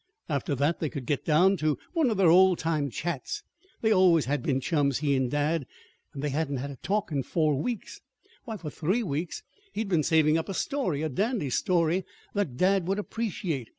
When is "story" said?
10.55-11.03, 11.51-12.03